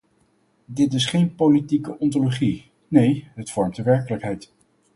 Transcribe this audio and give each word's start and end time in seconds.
Dit 0.65 0.93
is 0.93 1.05
geen 1.05 1.35
politieke 1.35 1.97
ontologie, 1.99 2.71
nee 2.87 3.29
het 3.35 3.51
vormt 3.51 3.75
de 3.75 3.83
werkelijkheid. 3.83 4.51